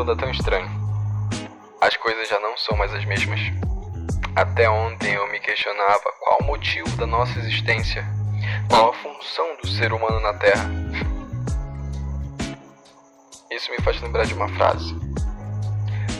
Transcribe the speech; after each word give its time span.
anda 0.00 0.16
tão 0.16 0.30
estranho. 0.30 0.70
As 1.80 1.96
coisas 1.96 2.28
já 2.28 2.40
não 2.40 2.56
são 2.56 2.76
mais 2.76 2.92
as 2.94 3.04
mesmas. 3.04 3.40
Até 4.34 4.68
ontem 4.68 5.14
eu 5.14 5.30
me 5.30 5.38
questionava 5.38 6.12
qual 6.20 6.38
o 6.40 6.44
motivo 6.44 6.88
da 6.96 7.06
nossa 7.06 7.38
existência, 7.38 8.04
qual 8.68 8.90
a 8.90 8.92
função 8.94 9.56
do 9.62 9.68
ser 9.68 9.92
humano 9.92 10.20
na 10.20 10.34
Terra. 10.34 10.68
Isso 13.50 13.70
me 13.70 13.78
faz 13.82 14.00
lembrar 14.00 14.24
de 14.26 14.34
uma 14.34 14.48
frase. 14.48 14.94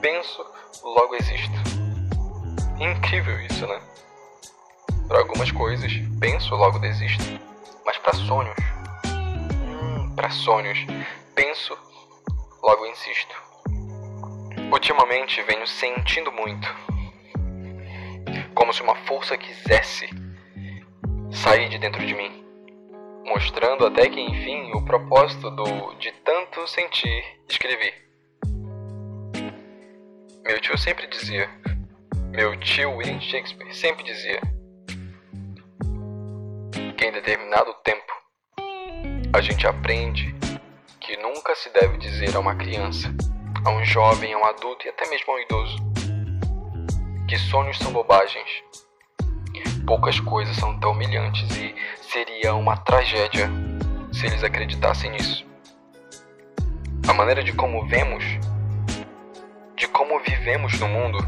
Penso, 0.00 0.46
logo 0.84 1.16
existo. 1.16 1.58
Incrível 2.78 3.40
isso, 3.40 3.66
né? 3.66 3.80
Para 5.08 5.18
algumas 5.18 5.50
coisas, 5.50 5.92
penso, 6.20 6.54
logo 6.54 6.78
desisto. 6.78 7.24
Mas 7.84 7.98
para 7.98 8.12
sonhos, 8.12 8.56
hum, 9.06 10.14
para 10.14 10.30
sonhos, 10.30 10.78
penso, 11.34 11.76
logo 12.62 12.86
insisto. 12.86 13.45
Ultimamente 14.72 15.42
venho 15.42 15.66
sentindo 15.66 16.32
muito. 16.32 16.68
Como 18.54 18.72
se 18.72 18.82
uma 18.82 18.96
força 19.06 19.36
quisesse 19.36 20.08
sair 21.30 21.68
de 21.68 21.78
dentro 21.78 22.04
de 22.04 22.14
mim. 22.14 22.44
Mostrando 23.24 23.86
até 23.86 24.08
que 24.08 24.20
enfim 24.20 24.72
o 24.72 24.84
propósito 24.84 25.50
do 25.50 25.94
de 25.94 26.12
tanto 26.24 26.66
sentir 26.66 27.24
escrevi. 27.48 27.92
Meu 30.44 30.60
tio 30.60 30.78
sempre 30.78 31.06
dizia, 31.08 31.48
meu 32.30 32.58
tio 32.60 32.96
William 32.96 33.20
Shakespeare 33.20 33.74
sempre 33.74 34.04
dizia 34.04 34.40
que 36.96 37.04
em 37.04 37.12
determinado 37.12 37.74
tempo 37.82 38.12
a 39.32 39.40
gente 39.40 39.66
aprende 39.66 40.34
que 41.00 41.16
nunca 41.18 41.54
se 41.54 41.68
deve 41.70 41.98
dizer 41.98 42.34
a 42.36 42.40
uma 42.40 42.54
criança, 42.54 43.08
a 43.66 43.70
um 43.70 43.84
jovem, 43.84 44.32
a 44.32 44.38
um 44.38 44.44
adulto 44.44 44.86
e 44.86 44.88
até 44.88 45.08
mesmo 45.10 45.32
a 45.32 45.36
um 45.36 45.38
idoso 45.40 45.76
que 47.26 47.36
sonhos 47.36 47.76
são 47.78 47.92
bobagens. 47.92 48.62
Poucas 49.84 50.20
coisas 50.20 50.56
são 50.56 50.78
tão 50.78 50.92
humilhantes 50.92 51.56
e 51.56 51.74
seria 52.00 52.54
uma 52.54 52.76
tragédia 52.76 53.50
se 54.12 54.26
eles 54.26 54.44
acreditassem 54.44 55.10
nisso. 55.10 55.44
A 57.08 57.12
maneira 57.12 57.42
de 57.42 57.52
como 57.52 57.84
vemos, 57.88 58.24
de 59.74 59.88
como 59.88 60.20
vivemos 60.20 60.78
no 60.78 60.86
mundo, 60.86 61.18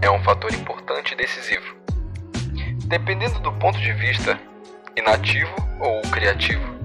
é 0.00 0.08
um 0.08 0.22
fator 0.22 0.54
importante 0.54 1.12
e 1.12 1.16
decisivo. 1.16 1.76
Dependendo 2.86 3.40
do 3.40 3.52
ponto 3.54 3.78
de 3.80 3.92
vista, 3.92 4.40
inativo 4.96 5.54
ou 5.80 6.00
criativo. 6.12 6.78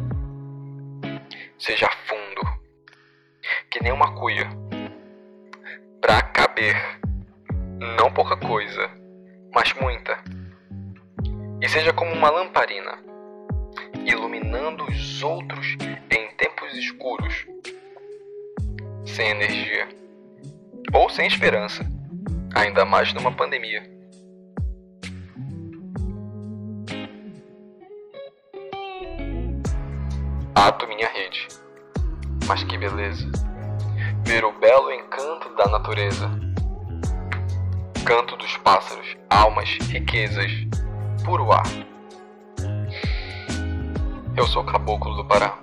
Seja 1.59 1.88
fundo, 2.07 2.41
que 3.69 3.81
nem 3.81 3.91
uma 3.91 4.13
cuia, 4.16 4.49
não 7.97 8.11
pouca 8.11 8.38
coisa, 8.38 8.89
mas 9.53 9.73
muita. 9.73 10.17
E 11.61 11.67
seja 11.67 11.92
como 11.94 12.11
uma 12.11 12.30
lamparina, 12.30 12.97
iluminando 14.06 14.84
os 14.86 15.23
outros 15.23 15.78
em 16.11 16.28
tempos 16.36 16.73
escuros, 16.78 17.45
sem 19.06 19.30
energia 19.30 19.88
ou 20.94 21.09
sem 21.09 21.28
esperança, 21.28 21.84
ainda 22.53 22.86
mais 22.86 23.14
numa 23.14 23.31
pandemia. 23.31 23.91
Ato 30.56 30.88
minha 30.88 31.07
rede. 31.07 31.47
Mas 32.47 32.63
que 32.63 32.78
beleza! 32.78 33.30
Ver 34.25 34.45
o 34.45 34.51
belo 34.59 34.91
encanto 34.91 35.53
da 35.56 35.66
natureza. 35.68 36.43
Canto 38.06 38.36
dos 38.36 38.58
pássaros, 38.58 39.16
almas, 39.30 39.69
riquezas, 39.90 40.52
puro 41.24 41.53
ar. 41.53 41.64
Eu 44.36 44.46
sou 44.46 44.64
caboclo 44.66 45.16
do 45.16 45.25
Pará. 45.25 45.58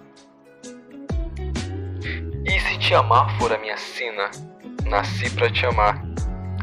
E 2.47 2.61
se 2.61 2.79
te 2.79 2.95
amar 2.95 3.37
for 3.39 3.53
a 3.53 3.59
minha 3.59 3.77
sina, 3.77 4.31
nasci 4.87 5.29
para 5.35 5.51
te 5.51 5.67
amar, 5.67 6.03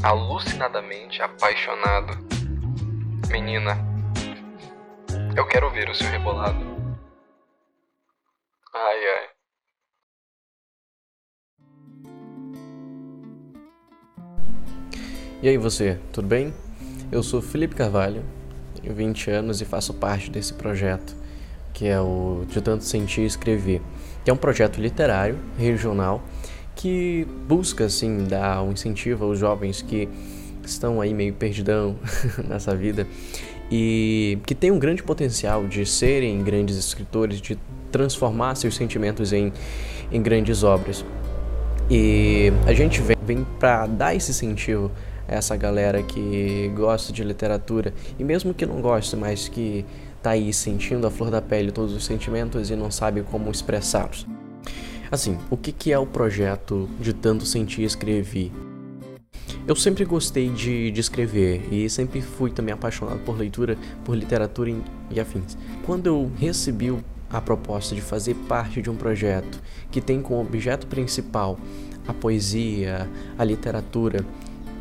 alucinadamente 0.01 1.21
apaixonado. 1.21 2.17
Menina, 3.29 3.77
eu 5.35 5.45
quero 5.45 5.69
ver 5.69 5.89
o 5.89 5.95
seu 5.95 6.09
rebolado. 6.09 6.57
Ai, 8.73 9.07
ai. 9.09 9.16
E 15.39 15.47
aí 15.47 15.55
você, 15.55 15.99
tudo 16.11 16.27
bem? 16.27 16.51
Eu 17.11 17.21
sou 17.21 17.43
Felipe 17.43 17.75
Carvalho, 17.75 18.23
tenho 18.81 18.91
20 18.95 19.29
anos 19.29 19.61
e 19.61 19.65
faço 19.65 19.93
parte 19.93 20.31
desse 20.31 20.51
projeto 20.51 21.15
que 21.75 21.85
é 21.85 22.01
o 22.01 22.43
De 22.47 22.59
Tanto 22.59 22.83
Sentir 22.83 23.21
e 23.21 23.25
Escrever, 23.27 23.79
que 24.25 24.31
é 24.31 24.33
um 24.33 24.37
projeto 24.37 24.81
literário 24.81 25.37
regional 25.55 26.23
que 26.75 27.27
busca 27.47 27.85
assim 27.85 28.23
dar 28.23 28.63
um 28.63 28.71
incentivo 28.71 29.25
aos 29.25 29.37
jovens 29.37 29.79
que 29.79 30.09
estão 30.65 30.99
aí 30.99 31.13
meio 31.13 31.35
perdidão 31.35 31.95
nessa 32.49 32.75
vida 32.75 33.05
e 33.71 34.39
que 34.43 34.55
tem 34.55 34.71
um 34.71 34.79
grande 34.79 35.03
potencial 35.03 35.67
de 35.67 35.85
serem 35.85 36.43
grandes 36.43 36.77
escritores, 36.77 37.39
de 37.39 37.59
transformar 37.91 38.55
seus 38.55 38.75
sentimentos 38.75 39.31
em, 39.31 39.53
em 40.11 40.19
grandes 40.19 40.63
obras. 40.63 41.05
E 41.91 42.51
a 42.65 42.73
gente 42.73 43.01
vem, 43.01 43.15
vem 43.23 43.45
para 43.59 43.85
dar 43.85 44.15
esse 44.15 44.31
incentivo 44.31 44.91
essa 45.27 45.55
galera 45.55 46.01
que 46.01 46.71
gosta 46.75 47.11
de 47.11 47.23
literatura 47.23 47.93
e 48.17 48.23
mesmo 48.23 48.53
que 48.53 48.65
não 48.65 48.81
goste, 48.81 49.15
mas 49.15 49.47
que 49.47 49.85
tá 50.21 50.31
aí 50.31 50.53
sentindo 50.53 51.05
a 51.05 51.11
flor 51.11 51.29
da 51.29 51.41
pele 51.41 51.71
todos 51.71 51.93
os 51.93 52.05
sentimentos 52.05 52.69
e 52.69 52.75
não 52.75 52.89
sabe 52.89 53.21
como 53.21 53.51
expressá-los. 53.51 54.25
Assim, 55.09 55.37
o 55.49 55.55
que, 55.55 55.71
que 55.71 55.91
é 55.91 55.97
o 55.97 56.05
projeto 56.05 56.89
de 56.99 57.13
tanto 57.13 57.45
sentir 57.45 57.81
e 57.81 57.85
escrever? 57.85 58.51
Eu 59.65 59.75
sempre 59.75 60.03
gostei 60.05 60.49
de, 60.49 60.91
de, 60.91 60.99
escrever 60.99 61.67
e 61.71 61.89
sempre 61.89 62.21
fui 62.21 62.51
também 62.51 62.73
apaixonado 62.73 63.19
por 63.19 63.37
leitura, 63.37 63.77
por 64.03 64.15
literatura 64.15 64.73
e 65.09 65.19
afins. 65.19 65.57
Quando 65.85 66.07
eu 66.07 66.31
recebi 66.37 66.93
a 67.29 67.41
proposta 67.41 67.93
de 67.93 68.01
fazer 68.01 68.33
parte 68.47 68.81
de 68.81 68.89
um 68.89 68.95
projeto 68.95 69.61
que 69.91 69.99
tem 69.99 70.21
como 70.21 70.41
objeto 70.41 70.87
principal 70.87 71.57
a 72.07 72.13
poesia, 72.13 73.09
a 73.37 73.43
literatura, 73.43 74.25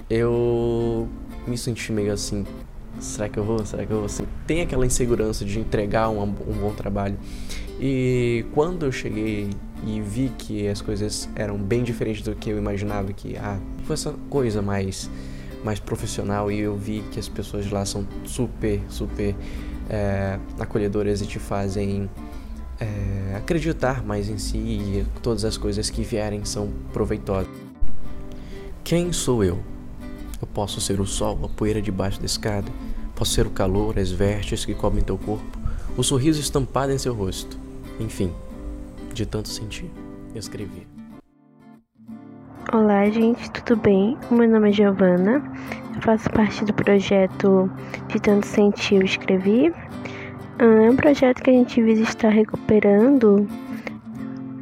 eu 0.09 1.09
me 1.47 1.56
senti 1.56 1.93
meio 1.93 2.12
assim, 2.12 2.44
será 2.99 3.28
que 3.28 3.39
eu 3.39 3.44
vou? 3.44 3.65
Será 3.65 3.84
que 3.84 3.93
eu 3.93 3.99
vou? 3.99 4.06
Assim, 4.06 4.27
tem 4.47 4.61
aquela 4.61 4.87
insegurança 4.87 5.44
de 5.44 5.59
entregar 5.59 6.09
um, 6.09 6.22
um 6.22 6.53
bom 6.61 6.72
trabalho. 6.72 7.17
E 7.81 8.44
quando 8.55 8.87
eu 8.87 8.93
cheguei 8.93 9.50
e 9.87 10.00
vi 10.00 10.33
que 10.39 10.67
as 10.67 10.81
coisas 10.81 11.28
eram 11.34 11.59
bem 11.59 11.83
diferentes 11.83 12.22
do 12.22 12.34
que 12.34 12.50
eu 12.50 12.59
imaginava, 12.59 13.12
que 13.12 13.37
ah, 13.37 13.59
foi 13.84 13.94
essa 13.94 14.15
coisa 14.31 14.62
mais 14.62 15.11
mais 15.65 15.81
profissional 15.81 16.50
e 16.53 16.61
eu 16.61 16.77
vi 16.77 17.03
que 17.11 17.19
as 17.19 17.28
pessoas 17.28 17.69
lá 17.69 17.84
são 17.84 18.06
super, 18.25 18.81
super 18.88 19.34
é, 19.91 20.38
acolhedoras 20.61 21.21
e 21.21 21.27
te 21.27 21.41
fazem 21.41 22.09
é, 22.78 23.34
acreditar 23.37 24.05
mais 24.05 24.28
em 24.28 24.38
si 24.38 24.59
e 24.59 25.06
todas 25.23 25.44
as 25.44 25.56
coisas 25.56 25.91
que 25.91 26.03
vierem 26.03 26.44
são 26.44 26.70
proveitosas. 26.93 27.49
Quem 28.85 29.12
sou 29.12 29.43
eu? 29.43 29.58
Eu 30.41 30.47
posso 30.47 30.81
ser 30.81 31.00
o 31.00 31.06
sol, 31.06 31.38
a 31.44 31.49
poeira 31.49 31.81
debaixo 31.81 32.21
da 32.21 32.27
escada, 32.27 32.71
posso 33.15 33.33
ser 33.33 33.47
o 33.47 33.50
calor, 33.50 33.99
as 33.99 34.11
vestes 34.11 34.65
que 34.65 34.75
cobrem 34.75 35.03
teu 35.03 35.17
corpo, 35.17 35.59
o 35.97 36.03
sorriso 36.03 36.41
estampado 36.41 36.93
em 36.93 36.99
seu 36.99 37.15
rosto. 37.15 37.59
Enfim, 37.99 38.33
de 39.15 39.25
tanto 39.25 39.49
sentir, 39.49 39.91
escrevi. 40.35 40.87
Olá, 42.73 43.09
gente, 43.09 43.50
tudo 43.53 43.81
bem? 43.81 44.19
Meu 44.31 44.49
nome 44.49 44.71
é 44.71 44.73
Giovana, 44.73 45.43
eu 45.94 46.03
faço 46.03 46.29
parte 46.31 46.65
do 46.65 46.75
projeto 46.75 47.71
De 48.09 48.21
Tanto 48.21 48.47
Sentir 48.47 48.97
Eu 48.97 49.03
Escrevi. 49.05 49.73
É 50.59 50.91
um 50.91 50.97
projeto 50.97 51.43
que 51.43 51.50
a 51.50 51.53
gente 51.53 51.82
visa 51.82 52.03
estar 52.03 52.29
recuperando 52.29 53.49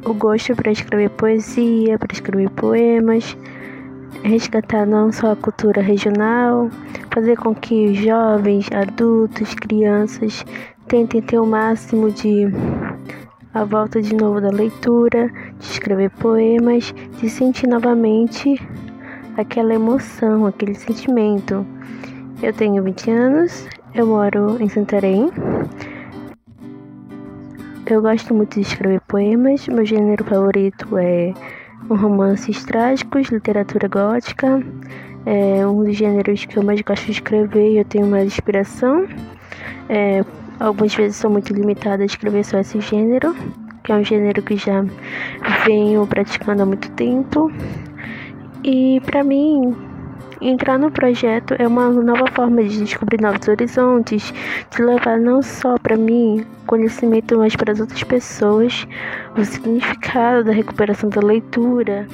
o 0.05 0.13
gosto 0.13 0.55
para 0.55 0.71
escrever 0.71 1.09
poesia, 1.09 1.97
para 1.97 2.13
escrever 2.13 2.49
poemas, 2.51 3.35
resgatar 4.23 4.85
não 4.85 5.11
só 5.11 5.31
a 5.31 5.35
cultura 5.35 5.81
regional, 5.81 6.69
fazer 7.11 7.37
com 7.37 7.53
que 7.53 7.93
jovens, 7.93 8.69
adultos, 8.71 9.53
crianças 9.53 10.45
tentem 10.87 11.21
ter 11.21 11.39
o 11.39 11.45
máximo 11.45 12.11
de 12.11 12.47
a 13.53 13.63
volta 13.63 14.01
de 14.01 14.13
novo 14.13 14.41
da 14.41 14.49
leitura, 14.49 15.31
de 15.57 15.65
escrever 15.65 16.09
poemas, 16.09 16.93
de 17.19 17.29
sentir 17.29 17.67
novamente 17.67 18.59
aquela 19.37 19.73
emoção, 19.73 20.45
aquele 20.45 20.75
sentimento. 20.75 21.65
Eu 22.43 22.51
tenho 22.51 22.83
20 22.83 23.11
anos, 23.11 23.65
eu 23.93 24.05
moro 24.05 24.61
em 24.61 24.67
Santarém. 24.67 25.31
Eu 27.85 28.01
gosto 28.01 28.33
muito 28.33 28.55
de 28.55 28.61
escrever 28.61 28.99
poemas. 29.01 29.67
Meu 29.67 29.85
gênero 29.85 30.25
favorito 30.25 30.97
é 30.97 31.33
romances 31.89 32.63
trágicos, 32.63 33.29
literatura 33.29 33.87
gótica. 33.87 34.63
É 35.25 35.65
um 35.65 35.83
dos 35.83 35.95
gêneros 35.95 36.45
que 36.45 36.57
eu 36.57 36.63
mais 36.63 36.81
gosto 36.81 37.05
de 37.05 37.11
escrever 37.13 37.71
e 37.71 37.77
eu 37.77 37.85
tenho 37.85 38.05
mais 38.07 38.25
inspiração. 38.25 39.07
É, 39.89 40.23
algumas 40.59 40.93
vezes 40.93 41.17
sou 41.17 41.29
muito 41.29 41.53
limitada 41.53 42.03
a 42.03 42.05
escrever 42.05 42.43
só 42.43 42.59
esse 42.59 42.79
gênero, 42.79 43.35
que 43.83 43.91
é 43.91 43.95
um 43.95 44.03
gênero 44.03 44.41
que 44.41 44.55
já 44.55 44.85
venho 45.65 46.05
praticando 46.07 46.63
há 46.63 46.65
muito 46.65 46.89
tempo. 46.91 47.51
E 48.63 48.99
para 49.05 49.23
mim, 49.23 49.75
entrar 50.41 50.77
no 50.77 50.91
projeto 50.91 51.53
é 51.57 51.67
uma 51.67 51.89
nova 51.89 52.29
forma 52.31 52.63
de 52.63 52.83
descobrir 52.83 53.21
novos 53.21 53.47
horizontes, 53.47 54.33
de 54.69 54.81
levar 54.81 55.19
não 55.19 55.41
só 55.41 55.77
para 55.77 55.97
mim 55.97 56.45
conhecimento, 56.67 57.37
mas 57.37 57.55
para 57.55 57.71
as 57.71 57.79
outras 57.79 58.03
pessoas 58.03 58.87
o 59.37 59.45
significado 59.45 60.43
da 60.43 60.51
recuperação 60.51 61.09
da 61.09 61.21
leitura. 61.21 62.07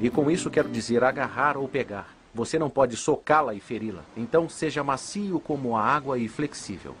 E 0.00 0.10
com 0.10 0.30
isso 0.30 0.50
quero 0.50 0.68
dizer 0.68 1.04
agarrar 1.04 1.56
ou 1.56 1.68
pegar. 1.68 2.08
Você 2.34 2.58
não 2.58 2.70
pode 2.70 2.96
socá-la 2.96 3.54
e 3.54 3.60
feri-la. 3.60 4.02
Então 4.16 4.48
seja 4.48 4.82
macio 4.82 5.38
como 5.38 5.76
a 5.76 5.84
água 5.84 6.18
e 6.18 6.28
flexível. 6.28 6.94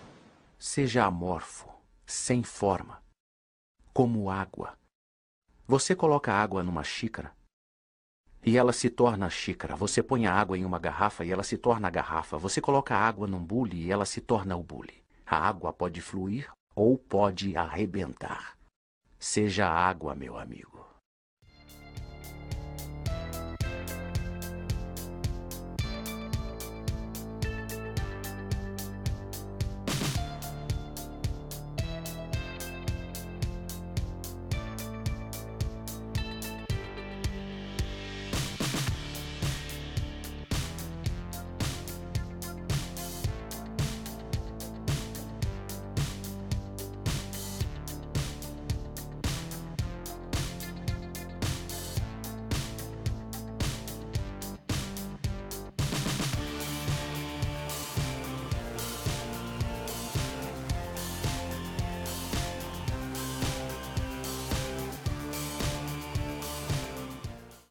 Seja 0.58 1.04
amorfo, 1.04 1.68
sem 2.06 2.42
forma, 2.42 2.98
como 3.92 4.30
água. 4.30 4.74
Você 5.66 5.94
coloca 5.96 6.32
água 6.32 6.62
numa 6.62 6.84
xícara 6.84 7.32
e 8.44 8.58
ela 8.58 8.72
se 8.72 8.90
torna 8.90 9.30
xícara. 9.30 9.76
Você 9.76 10.02
põe 10.02 10.26
a 10.26 10.34
água 10.34 10.58
em 10.58 10.64
uma 10.64 10.78
garrafa 10.78 11.24
e 11.24 11.30
ela 11.30 11.42
se 11.42 11.56
torna 11.56 11.88
a 11.88 11.90
garrafa. 11.90 12.36
Você 12.38 12.60
coloca 12.60 12.94
a 12.94 12.98
água 12.98 13.26
num 13.26 13.42
bule 13.42 13.76
e 13.76 13.90
ela 13.90 14.04
se 14.04 14.20
torna 14.20 14.56
o 14.56 14.62
bule. 14.62 15.02
A 15.24 15.36
água 15.36 15.72
pode 15.72 16.00
fluir 16.00 16.50
ou 16.74 16.98
pode 16.98 17.56
arrebentar. 17.56 18.56
Seja 19.18 19.68
água, 19.68 20.14
meu 20.14 20.36
amigo. 20.36 20.91